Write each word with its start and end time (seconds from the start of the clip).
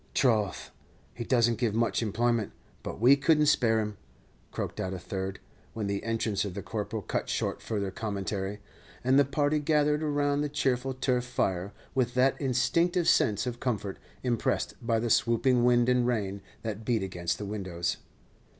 "Troth, 0.15 0.71
he 1.13 1.23
doesn't 1.23 1.59
give 1.59 1.75
much 1.75 2.01
employment, 2.01 2.53
but 2.81 2.99
we 2.99 3.15
couldn't 3.15 3.45
spare 3.45 3.79
him," 3.79 3.97
croaked 4.49 4.79
out 4.79 4.95
a 4.95 4.97
third, 4.97 5.39
when 5.73 5.85
the 5.85 6.03
entrance 6.03 6.43
of 6.43 6.55
the 6.55 6.63
Corporal 6.63 7.03
cut 7.03 7.29
short 7.29 7.61
further 7.61 7.91
commentary; 7.91 8.61
and 9.03 9.19
the 9.19 9.23
party 9.23 9.59
gathered 9.59 10.01
around 10.01 10.41
the 10.41 10.49
cheerful 10.49 10.95
turf 10.95 11.23
fire 11.23 11.71
with 11.93 12.15
that 12.15 12.35
instinctive 12.41 13.07
sense 13.07 13.45
of 13.45 13.59
comfort 13.59 13.99
impressed 14.23 14.73
by 14.81 14.97
the 14.97 15.11
swooping 15.11 15.63
wind 15.63 15.87
and 15.87 16.07
rain 16.07 16.41
that 16.63 16.83
beat 16.83 17.03
against 17.03 17.37
the 17.37 17.45
windows. 17.45 17.97